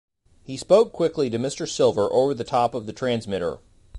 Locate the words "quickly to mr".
0.93-1.69